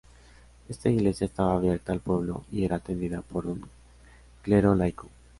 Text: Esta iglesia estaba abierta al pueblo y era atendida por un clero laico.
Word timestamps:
Esta 0.67 0.89
iglesia 0.89 1.25
estaba 1.25 1.53
abierta 1.53 1.91
al 1.93 1.99
pueblo 1.99 2.43
y 2.51 2.65
era 2.65 2.77
atendida 2.77 3.21
por 3.21 3.45
un 3.45 3.61
clero 4.41 4.73
laico. 4.73 5.07